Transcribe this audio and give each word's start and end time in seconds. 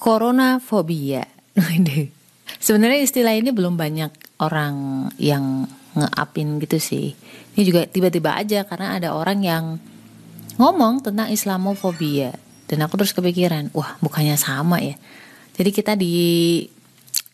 Coronafobia. 0.00 1.28
Sebenarnya 2.64 3.00
istilah 3.04 3.36
ini 3.36 3.52
belum 3.52 3.76
banyak 3.76 4.40
orang 4.40 5.08
yang 5.20 5.68
ngeapin 5.92 6.56
gitu 6.64 6.80
sih. 6.80 7.12
Ini 7.54 7.62
juga 7.68 7.84
tiba-tiba 7.84 8.32
aja 8.40 8.64
karena 8.64 8.96
ada 8.96 9.12
orang 9.12 9.44
yang 9.44 9.64
ngomong 10.56 11.04
tentang 11.04 11.28
Islamofobia 11.28 12.32
dan 12.64 12.78
aku 12.86 12.96
terus 12.96 13.12
kepikiran, 13.12 13.68
wah 13.76 14.00
bukannya 14.00 14.40
sama 14.40 14.80
ya. 14.80 14.96
Jadi 15.60 15.70
kita 15.70 15.92
di 15.98 16.64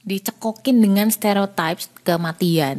dicekokin 0.07 0.79
dengan 0.79 1.11
stereotypes 1.11 1.91
kematian 2.07 2.79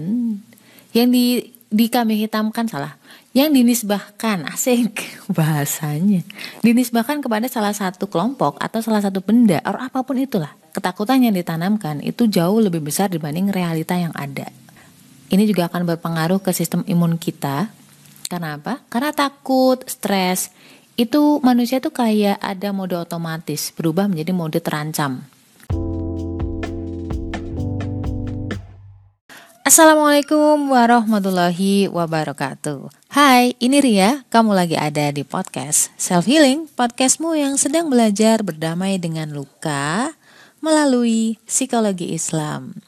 yang 0.95 1.11
di 1.11 1.56
di 1.67 1.91
kami 1.91 2.23
hitamkan 2.23 2.67
salah. 2.67 2.95
Yang 3.35 3.61
dinisbahkan 3.61 4.49
asik 4.49 5.03
bahasanya. 5.37 6.25
Dinisbahkan 6.65 7.21
kepada 7.21 7.45
salah 7.51 7.75
satu 7.75 8.09
kelompok 8.09 8.57
atau 8.57 8.81
salah 8.81 9.03
satu 9.03 9.21
benda 9.21 9.61
atau 9.61 9.77
apa 9.77 10.01
pun 10.01 10.17
itulah. 10.17 10.55
Ketakutan 10.73 11.21
yang 11.21 11.33
ditanamkan 11.33 12.01
itu 12.01 12.25
jauh 12.29 12.61
lebih 12.61 12.81
besar 12.81 13.09
dibanding 13.09 13.49
realita 13.49 13.97
yang 13.97 14.13
ada. 14.13 14.49
Ini 15.27 15.43
juga 15.43 15.67
akan 15.67 15.83
berpengaruh 15.95 16.39
ke 16.39 16.55
sistem 16.55 16.81
imun 16.87 17.19
kita. 17.19 17.69
Karena 18.27 18.57
apa? 18.59 18.81
Karena 18.87 19.11
takut 19.11 19.83
stres. 19.85 20.49
Itu 20.97 21.43
manusia 21.45 21.77
tuh 21.77 21.93
kayak 21.93 22.41
ada 22.41 22.73
mode 22.73 22.97
otomatis 22.97 23.69
berubah 23.75 24.09
menjadi 24.09 24.33
mode 24.33 24.59
terancam 24.65 25.36
Assalamualaikum 29.67 30.71
warahmatullahi 30.71 31.91
wabarakatuh. 31.91 32.87
Hai, 33.11 33.51
ini 33.59 33.83
Ria, 33.83 34.23
kamu 34.31 34.55
lagi 34.55 34.79
ada 34.79 35.11
di 35.11 35.27
podcast 35.27 35.91
Self 35.99 36.23
Healing 36.23 36.71
Podcastmu 36.71 37.35
yang 37.35 37.59
sedang 37.59 37.91
belajar 37.91 38.47
berdamai 38.47 38.95
dengan 38.95 39.27
luka 39.35 40.15
melalui 40.63 41.35
psikologi 41.43 42.15
Islam. 42.15 42.79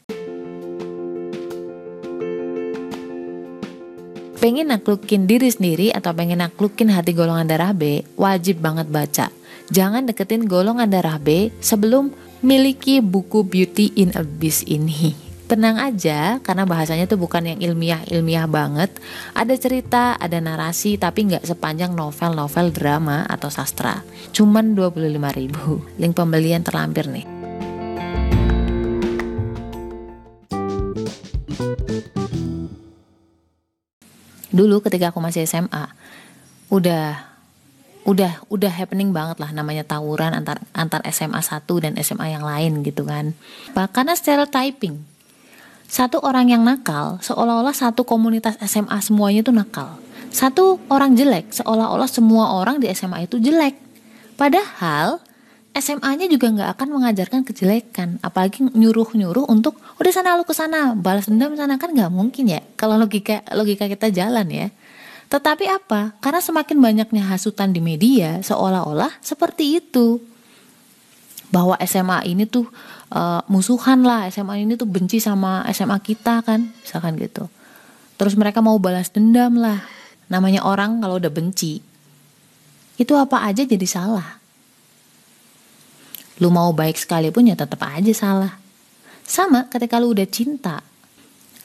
Pengen 4.39 4.71
naklukin 4.71 5.27
diri 5.27 5.51
sendiri 5.51 5.91
atau 5.91 6.15
pengen 6.15 6.39
naklukin 6.39 6.95
hati 6.95 7.11
golongan 7.11 7.51
darah 7.51 7.75
B, 7.75 8.07
wajib 8.15 8.63
banget 8.63 8.87
baca. 8.87 9.27
Jangan 9.67 10.07
deketin 10.07 10.47
golongan 10.47 10.87
darah 10.87 11.19
B 11.19 11.51
sebelum 11.59 12.15
miliki 12.39 13.03
buku 13.03 13.43
Beauty 13.43 13.99
in 13.99 14.15
Abyss 14.15 14.63
ini 14.63 15.27
tenang 15.49 15.81
aja 15.81 16.37
karena 16.45 16.61
bahasanya 16.69 17.09
tuh 17.09 17.17
bukan 17.17 17.41
yang 17.41 17.57
ilmiah-ilmiah 17.57 18.45
banget. 18.45 18.93
Ada 19.33 19.57
cerita, 19.57 20.13
ada 20.13 20.37
narasi 20.37 21.01
tapi 21.01 21.25
nggak 21.25 21.41
sepanjang 21.41 21.97
novel-novel 21.97 22.69
drama 22.69 23.25
atau 23.25 23.49
sastra. 23.49 24.05
Cuman 24.29 24.77
25 24.77 25.09
ribu. 25.33 25.81
Link 25.97 26.13
pembelian 26.13 26.61
terlampir 26.61 27.09
nih. 27.09 27.25
Dulu 34.53 34.85
ketika 34.85 35.09
aku 35.09 35.17
masih 35.17 35.49
SMA, 35.49 35.89
udah 36.69 37.25
udah 38.05 38.41
udah 38.53 38.71
happening 38.73 39.13
banget 39.13 39.37
lah 39.41 39.49
namanya 39.53 39.85
tawuran 39.85 40.33
antar 40.33 40.61
antar 40.77 41.01
SMA 41.09 41.41
1 41.41 41.65
dan 41.81 41.93
SMA 42.01 42.37
yang 42.37 42.45
lain 42.45 42.85
gitu 42.85 43.01
kan. 43.01 43.33
Karena 43.73 44.13
stereotyping 44.13 45.18
satu 45.89 46.21
orang 46.21 46.53
yang 46.53 46.61
nakal 46.61 47.17
seolah-olah 47.17 47.73
satu 47.73 48.05
komunitas 48.05 48.61
SMA 48.61 49.01
semuanya 49.01 49.41
itu 49.41 49.49
nakal. 49.49 49.97
Satu 50.29 50.77
orang 50.93 51.17
jelek 51.17 51.49
seolah-olah 51.49 52.05
semua 52.05 52.53
orang 52.53 52.77
di 52.77 52.85
SMA 52.93 53.25
itu 53.25 53.41
jelek. 53.41 53.73
Padahal 54.37 55.17
SMA-nya 55.73 56.29
juga 56.29 56.53
nggak 56.53 56.69
akan 56.77 56.87
mengajarkan 56.93 57.41
kejelekan, 57.41 58.21
apalagi 58.21 58.61
nyuruh-nyuruh 58.69 59.49
untuk 59.49 59.81
udah 59.97 60.13
sana 60.13 60.37
lu 60.37 60.45
ke 60.45 60.53
sana, 60.53 60.93
balas 60.93 61.25
dendam 61.25 61.57
sana 61.57 61.81
kan 61.81 61.89
nggak 61.89 62.13
mungkin 62.13 62.53
ya. 62.53 62.61
Kalau 62.77 62.93
logika 63.01 63.41
logika 63.57 63.89
kita 63.89 64.13
jalan 64.13 64.45
ya. 64.49 64.67
Tetapi 65.29 65.65
apa? 65.69 66.17
Karena 66.21 66.41
semakin 66.41 66.77
banyaknya 66.81 67.23
hasutan 67.29 67.69
di 67.69 67.81
media, 67.81 68.41
seolah-olah 68.41 69.21
seperti 69.21 69.81
itu 69.81 70.21
bahwa 71.49 71.75
SMA 71.81 72.25
ini 72.29 72.45
tuh 72.45 72.69
uh, 73.13 73.41
musuhan 73.49 74.05
lah. 74.05 74.29
SMA 74.29 74.65
ini 74.65 74.77
tuh 74.77 74.85
benci 74.85 75.17
sama 75.17 75.65
SMA 75.73 75.97
kita 76.01 76.45
kan 76.45 76.69
misalkan 76.69 77.17
gitu. 77.17 77.49
Terus 78.17 78.33
mereka 78.37 78.61
mau 78.61 78.77
balas 78.77 79.09
dendam 79.09 79.57
lah. 79.57 79.81
Namanya 80.29 80.61
orang 80.65 81.01
kalau 81.01 81.17
udah 81.17 81.33
benci 81.33 81.81
itu 82.99 83.13
apa 83.15 83.45
aja 83.47 83.65
jadi 83.65 83.87
salah. 83.89 84.37
Lu 86.39 86.53
mau 86.53 86.71
baik 86.71 86.95
sekalipun 86.95 87.49
ya 87.51 87.55
tetap 87.57 87.81
aja 87.83 88.13
salah. 88.13 88.53
Sama 89.25 89.69
ketika 89.69 89.97
lu 90.01 90.13
udah 90.13 90.27
cinta 90.29 90.81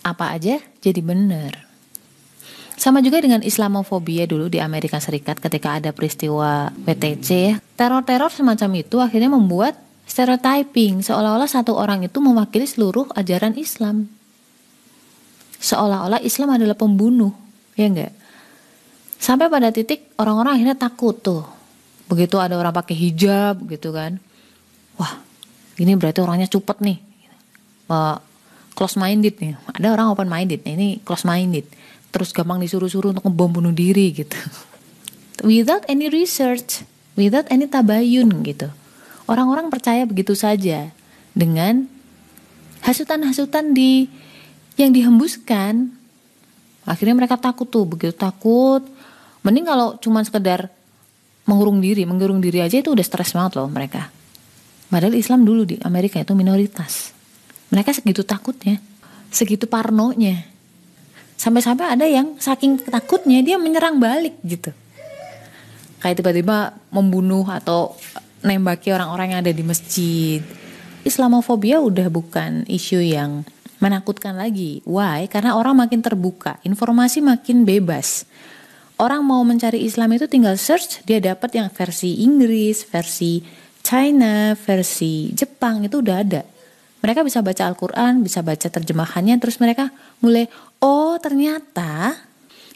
apa 0.04 0.36
aja 0.36 0.60
jadi 0.84 1.00
bener 1.00 1.63
sama 2.74 2.98
juga 2.98 3.22
dengan 3.22 3.38
Islamofobia 3.40 4.26
dulu 4.26 4.50
di 4.50 4.58
Amerika 4.58 4.98
Serikat 4.98 5.38
ketika 5.38 5.78
ada 5.78 5.94
peristiwa 5.94 6.74
WTC 6.74 7.28
ya. 7.30 7.54
Teror-teror 7.78 8.34
semacam 8.34 8.70
itu 8.82 8.98
akhirnya 8.98 9.30
membuat 9.30 9.78
stereotyping 10.04 11.00
seolah-olah 11.06 11.46
satu 11.46 11.78
orang 11.78 12.04
itu 12.04 12.18
mewakili 12.18 12.66
seluruh 12.66 13.08
ajaran 13.14 13.54
Islam. 13.54 14.10
Seolah-olah 15.62 16.20
Islam 16.20 16.60
adalah 16.60 16.76
pembunuh, 16.76 17.32
ya 17.78 17.88
enggak? 17.88 18.12
Sampai 19.16 19.48
pada 19.48 19.72
titik 19.72 20.12
orang-orang 20.20 20.60
akhirnya 20.60 20.76
takut 20.76 21.16
tuh. 21.16 21.46
Begitu 22.10 22.36
ada 22.36 22.60
orang 22.60 22.74
pakai 22.74 22.92
hijab 22.92 23.64
gitu 23.70 23.94
kan. 23.96 24.20
Wah, 25.00 25.24
ini 25.80 25.96
berarti 25.96 26.20
orangnya 26.20 26.50
cupet 26.50 26.84
nih. 26.84 26.98
Uh, 27.88 28.20
close 28.76 29.00
minded 29.00 29.40
nih. 29.40 29.56
Ada 29.72 29.94
orang 29.96 30.12
open 30.12 30.28
minded, 30.28 30.60
nih, 30.66 30.74
ini 30.76 30.88
close 31.00 31.24
minded 31.24 31.64
terus 32.14 32.30
gampang 32.30 32.62
disuruh-suruh 32.62 33.10
untuk 33.10 33.26
ngebom 33.26 33.58
bunuh 33.58 33.74
diri 33.74 34.14
gitu. 34.14 34.38
Without 35.42 35.82
any 35.90 36.06
research 36.06 36.86
without 37.18 37.46
any 37.50 37.66
tabayun 37.66 38.30
gitu. 38.46 38.70
Orang-orang 39.24 39.72
percaya 39.72 40.04
begitu 40.04 40.36
saja 40.36 40.92
dengan 41.32 41.88
hasutan-hasutan 42.84 43.72
di 43.72 44.06
yang 44.76 44.92
dihembuskan. 44.92 45.90
Akhirnya 46.84 47.16
mereka 47.16 47.40
takut 47.40 47.64
tuh 47.64 47.88
begitu 47.88 48.12
takut. 48.12 48.84
Mending 49.40 49.64
kalau 49.64 49.96
cuma 49.98 50.20
sekedar 50.20 50.68
mengurung 51.48 51.80
diri 51.80 52.08
mengurung 52.08 52.40
diri 52.40 52.60
aja 52.64 52.80
itu 52.80 52.92
udah 52.92 53.04
stres 53.04 53.32
banget 53.32 53.56
loh 53.58 53.68
mereka. 53.68 54.12
Padahal 54.92 55.16
Islam 55.16 55.42
dulu 55.42 55.66
di 55.66 55.76
Amerika 55.82 56.20
itu 56.20 56.36
minoritas. 56.36 57.10
Mereka 57.72 57.90
segitu 57.90 58.22
takutnya 58.22 58.78
segitu 59.34 59.66
parnonya 59.66 60.46
sampai-sampai 61.44 61.92
ada 61.92 62.08
yang 62.08 62.40
saking 62.40 62.80
takutnya 62.88 63.44
dia 63.44 63.60
menyerang 63.60 64.00
balik 64.00 64.40
gitu. 64.40 64.72
Kayak 66.00 66.24
tiba-tiba 66.24 66.72
membunuh 66.88 67.44
atau 67.44 67.92
nembaki 68.40 68.88
orang-orang 68.96 69.36
yang 69.36 69.40
ada 69.44 69.52
di 69.52 69.60
masjid. 69.60 70.40
Islamofobia 71.04 71.84
udah 71.84 72.08
bukan 72.08 72.64
isu 72.64 73.04
yang 73.04 73.44
menakutkan 73.76 74.40
lagi. 74.40 74.80
Why? 74.88 75.28
Karena 75.28 75.52
orang 75.60 75.84
makin 75.84 76.00
terbuka 76.00 76.56
informasi 76.64 77.20
makin 77.20 77.68
bebas. 77.68 78.24
Orang 78.96 79.28
mau 79.28 79.44
mencari 79.44 79.84
Islam 79.84 80.16
itu 80.16 80.24
tinggal 80.24 80.56
search 80.56 81.04
dia 81.04 81.20
dapat 81.20 81.60
yang 81.60 81.68
versi 81.68 82.24
Inggris 82.24 82.88
versi 82.88 83.44
China 83.84 84.56
versi 84.56 85.34
Jepang 85.36 85.84
itu 85.84 86.00
udah 86.00 86.16
ada 86.24 86.53
mereka 87.04 87.20
bisa 87.20 87.44
baca 87.44 87.68
Al-Quran, 87.68 88.24
bisa 88.24 88.40
baca 88.40 88.64
terjemahannya, 88.64 89.36
terus 89.36 89.60
mereka 89.60 89.92
mulai, 90.24 90.48
oh 90.80 91.20
ternyata 91.20 92.16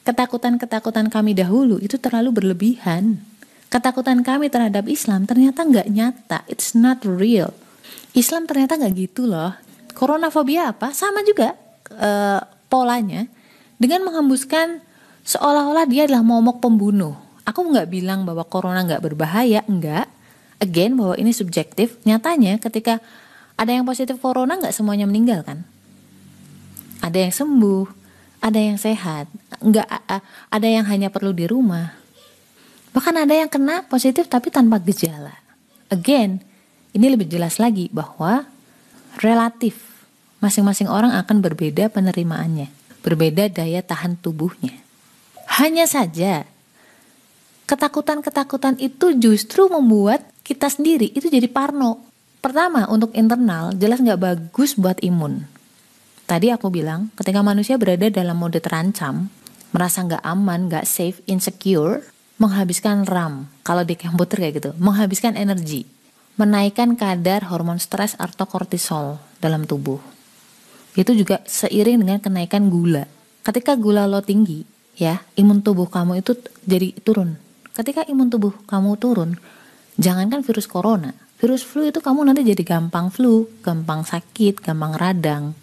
ketakutan-ketakutan 0.05 1.09
kami 1.09 1.33
dahulu 1.33 1.81
itu 1.81 1.97
terlalu 1.97 2.37
berlebihan. 2.37 3.25
Ketakutan 3.73 4.21
kami 4.21 4.53
terhadap 4.53 4.85
Islam 4.85 5.25
ternyata 5.25 5.65
nggak 5.65 5.89
nyata, 5.89 6.45
it's 6.45 6.77
not 6.77 7.01
real. 7.09 7.57
Islam 8.13 8.45
ternyata 8.45 8.77
nggak 8.77 8.93
gitu 9.01 9.25
loh. 9.25 9.57
Coronafobia 9.97 10.77
apa? 10.77 10.93
Sama 10.93 11.25
juga 11.25 11.57
uh, 11.97 12.45
polanya 12.69 13.25
dengan 13.81 14.05
menghembuskan 14.05 14.85
seolah-olah 15.25 15.89
dia 15.89 16.05
adalah 16.05 16.21
momok 16.21 16.61
pembunuh. 16.61 17.17
Aku 17.49 17.65
nggak 17.65 17.89
bilang 17.89 18.29
bahwa 18.29 18.45
corona 18.45 18.85
nggak 18.85 19.01
berbahaya, 19.09 19.65
enggak. 19.65 20.05
Again 20.61 21.01
bahwa 21.01 21.17
ini 21.17 21.33
subjektif. 21.33 21.97
Nyatanya 22.05 22.61
ketika 22.61 23.01
ada 23.59 23.75
yang 23.75 23.83
positif 23.83 24.23
corona 24.23 24.55
nggak 24.55 24.71
semuanya 24.71 25.11
meninggal 25.11 25.43
kan? 25.43 25.67
Ada 27.03 27.27
yang 27.27 27.35
sembuh, 27.35 27.85
ada 28.39 28.59
yang 28.63 28.79
sehat, 28.79 29.27
nggak 29.59 29.87
ada 30.49 30.69
yang 30.71 30.87
hanya 30.87 31.11
perlu 31.11 31.35
di 31.35 31.51
rumah. 31.51 31.91
Bahkan 32.95 33.27
ada 33.27 33.35
yang 33.35 33.51
kena 33.51 33.83
positif 33.91 34.31
tapi 34.31 34.55
tanpa 34.55 34.79
gejala. 34.79 35.35
Again, 35.91 36.39
ini 36.95 37.07
lebih 37.11 37.27
jelas 37.27 37.59
lagi 37.59 37.91
bahwa 37.91 38.47
relatif 39.19 40.07
masing-masing 40.39 40.87
orang 40.87 41.11
akan 41.19 41.43
berbeda 41.43 41.91
penerimaannya, 41.91 42.71
berbeda 43.03 43.51
daya 43.51 43.83
tahan 43.83 44.23
tubuhnya. 44.23 44.79
Hanya 45.59 45.91
saja 45.91 46.47
ketakutan-ketakutan 47.67 48.79
itu 48.79 49.19
justru 49.19 49.67
membuat 49.67 50.25
kita 50.47 50.73
sendiri 50.73 51.13
itu 51.13 51.29
jadi 51.29 51.45
parno 51.51 52.08
Pertama, 52.39 52.87
untuk 52.87 53.11
internal, 53.19 53.75
jelas 53.75 53.99
nggak 53.99 54.21
bagus 54.23 54.79
buat 54.79 55.03
imun. 55.03 55.43
Tadi 56.29 56.55
aku 56.55 56.71
bilang, 56.71 57.11
ketika 57.19 57.43
manusia 57.43 57.75
berada 57.81 58.07
dalam 58.13 58.39
mode 58.39 58.63
terancam, 58.63 59.27
merasa 59.75 60.07
nggak 60.07 60.23
aman, 60.23 60.71
nggak 60.71 60.87
safe, 60.87 61.19
insecure, 61.27 62.05
menghabiskan 62.39 63.03
RAM, 63.03 63.51
kalau 63.67 63.83
di 63.83 63.99
komputer 63.99 64.39
kayak 64.39 64.55
gitu, 64.63 64.71
menghabiskan 64.79 65.35
energi, 65.35 65.89
menaikkan 66.39 66.95
kadar 66.95 67.51
hormon 67.51 67.83
stres 67.83 68.15
atau 68.15 68.47
kortisol 68.47 69.19
dalam 69.43 69.67
tubuh. 69.67 69.99
Itu 70.95 71.19
juga 71.19 71.43
seiring 71.43 72.07
dengan 72.07 72.23
kenaikan 72.23 72.71
gula. 72.71 73.11
Ketika 73.43 73.75
gula 73.75 74.07
lo 74.07 74.23
tinggi, 74.23 74.63
ya, 74.95 75.19
imun 75.35 75.67
tubuh 75.67 75.91
kamu 75.91 76.23
itu 76.23 76.39
jadi 76.63 76.95
turun. 77.03 77.35
Ketika 77.75 78.07
imun 78.07 78.31
tubuh 78.31 78.55
kamu 78.71 78.95
turun, 79.03 79.35
jangankan 79.99 80.47
virus 80.47 80.71
corona, 80.71 81.15
virus 81.39 81.63
flu 81.63 81.87
itu 81.87 82.03
kamu 82.03 82.27
nanti 82.27 82.43
jadi 82.43 82.63
gampang 82.67 83.15
flu, 83.15 83.47
gampang 83.63 84.03
sakit, 84.03 84.59
gampang 84.59 84.99
radang. 84.99 85.55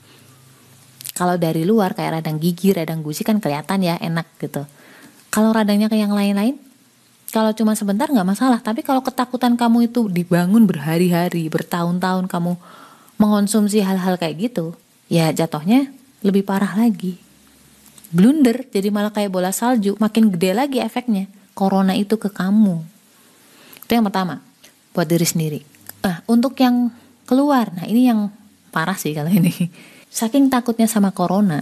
Kalau 1.16 1.36
dari 1.40 1.64
luar 1.64 1.96
kayak 1.96 2.20
radang 2.20 2.40
gigi, 2.40 2.76
radang 2.76 3.04
gusi 3.04 3.24
kan 3.24 3.40
kelihatan 3.40 3.84
ya 3.84 3.96
enak 4.00 4.28
gitu. 4.40 4.64
Kalau 5.32 5.52
radangnya 5.52 5.92
kayak 5.92 6.08
yang 6.08 6.16
lain-lain, 6.16 6.56
kalau 7.32 7.52
cuma 7.52 7.76
sebentar 7.76 8.08
nggak 8.08 8.28
masalah. 8.28 8.64
Tapi 8.64 8.84
kalau 8.84 9.04
ketakutan 9.04 9.60
kamu 9.60 9.92
itu 9.92 10.08
dibangun 10.08 10.64
berhari-hari, 10.64 11.52
bertahun-tahun 11.52 12.32
kamu 12.32 12.56
mengonsumsi 13.20 13.84
hal-hal 13.84 14.16
kayak 14.16 14.52
gitu, 14.52 14.76
ya 15.12 15.32
jatuhnya 15.36 15.92
lebih 16.24 16.48
parah 16.48 16.76
lagi. 16.76 17.20
Blunder 18.16 18.64
jadi 18.72 18.88
malah 18.92 19.12
kayak 19.12 19.32
bola 19.32 19.52
salju, 19.52 20.00
makin 20.00 20.32
gede 20.32 20.56
lagi 20.56 20.80
efeknya. 20.80 21.28
Corona 21.52 21.96
itu 21.96 22.16
ke 22.16 22.32
kamu. 22.32 22.84
Itu 23.84 23.92
yang 23.92 24.08
pertama, 24.08 24.40
buat 24.96 25.04
diri 25.12 25.28
sendiri. 25.28 25.60
Nah, 26.08 26.24
untuk 26.32 26.56
yang 26.56 26.88
keluar, 27.28 27.76
nah 27.76 27.84
ini 27.84 28.08
yang 28.08 28.32
parah 28.72 28.96
sih 28.96 29.12
kalau 29.12 29.28
ini. 29.28 29.52
Saking 30.16 30.48
takutnya 30.48 30.88
sama 30.88 31.12
corona, 31.12 31.60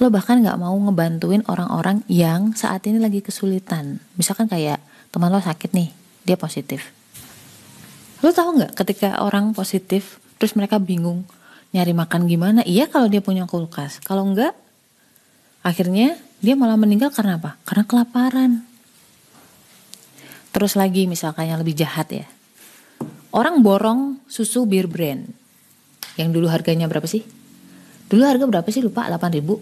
lo 0.00 0.08
bahkan 0.08 0.40
nggak 0.40 0.56
mau 0.56 0.72
ngebantuin 0.72 1.44
orang-orang 1.44 2.00
yang 2.08 2.56
saat 2.56 2.88
ini 2.88 2.96
lagi 2.96 3.20
kesulitan. 3.20 4.00
Misalkan 4.16 4.48
kayak 4.48 4.80
teman 5.12 5.28
lo 5.28 5.44
sakit 5.44 5.76
nih, 5.76 5.92
dia 6.24 6.40
positif. 6.40 6.88
Lo 8.24 8.32
tahu 8.32 8.56
nggak 8.56 8.72
ketika 8.72 9.20
orang 9.20 9.52
positif, 9.52 10.16
terus 10.40 10.56
mereka 10.56 10.80
bingung 10.80 11.28
nyari 11.76 11.92
makan 11.92 12.24
gimana? 12.24 12.64
Iya 12.64 12.88
kalau 12.88 13.12
dia 13.12 13.20
punya 13.20 13.44
kulkas. 13.44 14.00
Kalau 14.00 14.24
enggak, 14.24 14.56
akhirnya 15.60 16.16
dia 16.40 16.56
malah 16.56 16.80
meninggal 16.80 17.12
karena 17.12 17.36
apa? 17.36 17.60
Karena 17.68 17.84
kelaparan. 17.84 18.71
Terus 20.52 20.76
lagi 20.76 21.08
misalkan 21.08 21.48
yang 21.48 21.58
lebih 21.58 21.74
jahat 21.74 22.12
ya. 22.12 22.26
Orang 23.32 23.64
borong 23.64 24.20
susu 24.28 24.68
bir 24.68 24.86
brand. 24.86 25.24
Yang 26.20 26.28
dulu 26.36 26.46
harganya 26.52 26.84
berapa 26.86 27.08
sih? 27.08 27.24
Dulu 28.12 28.22
harga 28.28 28.44
berapa 28.44 28.68
sih 28.68 28.84
lupa 28.84 29.08
8 29.08 29.32
ribu. 29.32 29.58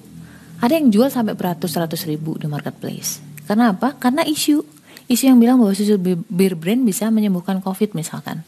Ada 0.58 0.76
yang 0.76 0.90
jual 0.90 1.08
sampai 1.08 1.38
beratus-ratus 1.38 2.04
ribu 2.10 2.34
di 2.36 2.50
marketplace. 2.50 3.22
Karena 3.46 3.70
apa? 3.70 3.94
Karena 3.94 4.26
isu. 4.26 4.60
Isu 5.06 5.30
yang 5.30 5.38
bilang 5.38 5.62
bahwa 5.62 5.72
susu 5.72 5.94
bir 6.26 6.58
brand 6.58 6.82
bisa 6.82 7.06
menyembuhkan 7.08 7.62
covid 7.62 7.94
misalkan. 7.94 8.42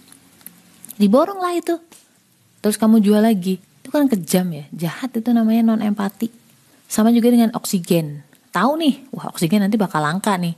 Diborong 0.99 1.39
lah 1.39 1.55
itu 1.55 1.79
terus 2.63 2.79
kamu 2.79 3.03
jual 3.03 3.19
lagi 3.19 3.59
itu 3.59 3.91
kan 3.91 4.07
kejam 4.07 4.47
ya 4.55 4.65
jahat 4.71 5.11
itu 5.19 5.35
namanya 5.35 5.75
non 5.75 5.83
empati 5.83 6.31
sama 6.87 7.11
juga 7.11 7.35
dengan 7.35 7.51
oksigen 7.59 8.23
tahu 8.55 8.79
nih 8.79 8.95
wah 9.11 9.35
oksigen 9.35 9.67
nanti 9.67 9.75
bakal 9.75 9.99
langka 9.99 10.39
nih 10.39 10.55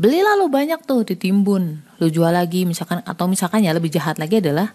belilah 0.00 0.40
lo 0.40 0.48
banyak 0.48 0.80
tuh 0.88 1.04
ditimbun. 1.04 1.84
Lo 2.00 2.08
jual 2.08 2.32
lagi 2.32 2.64
misalkan 2.64 3.04
atau 3.04 3.28
misalkan 3.28 3.60
ya 3.60 3.76
lebih 3.76 3.92
jahat 3.92 4.16
lagi 4.16 4.40
adalah 4.40 4.72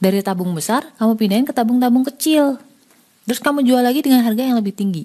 dari 0.00 0.24
tabung 0.24 0.56
besar 0.56 0.88
kamu 0.96 1.12
pindahin 1.20 1.44
ke 1.44 1.52
tabung-tabung 1.52 2.08
kecil. 2.08 2.56
Terus 3.28 3.38
kamu 3.44 3.68
jual 3.68 3.84
lagi 3.84 4.00
dengan 4.00 4.24
harga 4.24 4.40
yang 4.40 4.56
lebih 4.56 4.72
tinggi. 4.72 5.04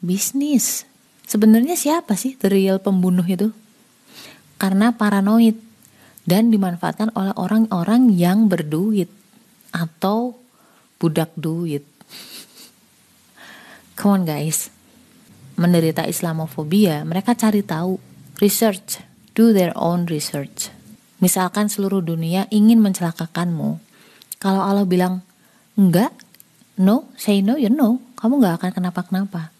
Bisnis. 0.00 0.88
Sebenarnya 1.28 1.76
siapa 1.76 2.16
sih 2.16 2.40
the 2.40 2.48
real 2.48 2.80
pembunuh 2.80 3.22
itu? 3.22 3.52
Karena 4.56 4.96
paranoid 4.96 5.60
dan 6.24 6.48
dimanfaatkan 6.48 7.12
oleh 7.14 7.36
orang-orang 7.36 8.10
yang 8.16 8.48
berduit 8.48 9.12
atau 9.70 10.40
budak 10.98 11.30
duit. 11.36 11.86
Come 13.94 14.10
on 14.16 14.22
guys. 14.24 14.72
Menderita 15.60 16.08
Islamofobia, 16.08 17.04
mereka 17.04 17.36
cari 17.36 17.60
tahu, 17.60 18.00
research, 18.40 19.04
do 19.36 19.52
their 19.52 19.70
own 19.76 20.08
research. 20.08 20.72
Misalkan 21.20 21.68
seluruh 21.68 22.00
dunia 22.00 22.48
ingin 22.48 22.80
mencelakakanmu, 22.80 23.76
kalau 24.40 24.64
Allah 24.64 24.88
bilang 24.88 25.20
enggak, 25.76 26.10
no, 26.80 27.06
say 27.20 27.44
no, 27.44 27.60
you 27.60 27.68
know, 27.68 28.00
kamu 28.16 28.40
nggak 28.40 28.54
akan 28.60 28.70
kenapa-kenapa. 28.72 29.52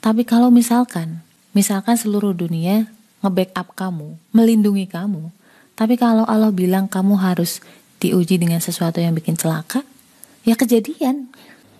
Tapi 0.00 0.24
kalau 0.24 0.48
misalkan, 0.48 1.20
misalkan 1.52 2.00
seluruh 2.00 2.32
dunia 2.32 2.88
nge-backup 3.20 3.76
kamu, 3.76 4.16
melindungi 4.32 4.88
kamu, 4.88 5.28
tapi 5.76 5.96
kalau 5.96 6.24
Allah 6.24 6.52
bilang 6.52 6.88
kamu 6.88 7.16
harus 7.20 7.60
diuji 8.00 8.36
dengan 8.36 8.60
sesuatu 8.60 9.00
yang 9.00 9.16
bikin 9.16 9.36
celaka, 9.36 9.84
ya 10.44 10.56
kejadian. 10.56 11.28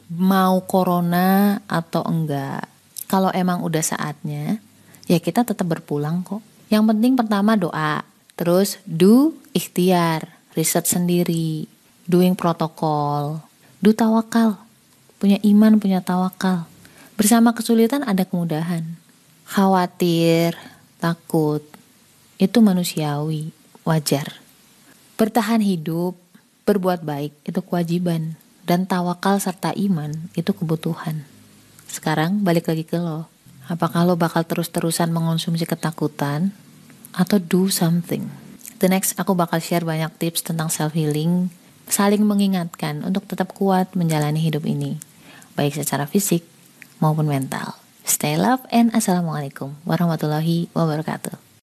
Mau 0.08 0.60
corona 0.68 1.60
atau 1.64 2.04
enggak. 2.04 2.68
Kalau 3.08 3.32
emang 3.32 3.64
udah 3.64 3.80
saatnya, 3.80 4.60
ya 5.08 5.18
kita 5.20 5.44
tetap 5.44 5.64
berpulang 5.64 6.24
kok. 6.24 6.40
Yang 6.72 6.84
penting 6.94 7.12
pertama 7.14 7.54
doa, 7.54 8.02
terus 8.34 8.80
do 8.88 9.36
ikhtiar, 9.52 10.32
riset 10.56 10.88
sendiri, 10.88 11.68
doing 12.08 12.34
protokol, 12.36 13.40
do 13.80 13.92
tawakal. 13.92 14.60
Punya 15.20 15.40
iman, 15.40 15.80
punya 15.80 16.04
tawakal. 16.04 16.68
Bersama 17.14 17.54
kesulitan 17.54 18.02
ada 18.02 18.26
kemudahan. 18.26 18.84
Khawatir, 19.44 20.56
takut, 20.98 21.62
itu 22.40 22.58
manusiawi, 22.58 23.52
wajar. 23.86 24.40
Bertahan 25.14 25.62
hidup, 25.62 26.18
berbuat 26.64 27.04
baik 27.04 27.32
itu 27.44 27.60
kewajiban 27.62 28.34
dan 28.64 28.88
tawakal 28.88 29.36
serta 29.38 29.76
iman 29.76 30.32
itu 30.32 30.50
kebutuhan. 30.56 31.22
Sekarang 31.86 32.40
balik 32.42 32.72
lagi 32.72 32.82
ke 32.82 32.96
lo. 32.98 33.33
Apakah 33.64 34.04
lo 34.04 34.20
bakal 34.20 34.44
terus-terusan 34.44 35.08
mengonsumsi 35.08 35.64
ketakutan 35.64 36.52
atau 37.16 37.40
do 37.40 37.72
something? 37.72 38.28
The 38.76 38.92
next 38.92 39.16
aku 39.16 39.32
bakal 39.32 39.62
share 39.64 39.86
banyak 39.86 40.12
tips 40.20 40.44
tentang 40.44 40.68
self 40.68 40.92
healing, 40.92 41.48
saling 41.88 42.20
mengingatkan 42.24 43.00
untuk 43.00 43.24
tetap 43.24 43.56
kuat 43.56 43.96
menjalani 43.96 44.40
hidup 44.40 44.68
ini, 44.68 45.00
baik 45.56 45.80
secara 45.80 46.04
fisik 46.04 46.44
maupun 47.00 47.24
mental. 47.24 47.80
Stay 48.04 48.36
love 48.36 48.60
and 48.68 48.92
assalamualaikum 48.92 49.72
warahmatullahi 49.88 50.68
wabarakatuh. 50.76 51.44